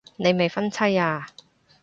[0.15, 1.27] 你未婚妻啊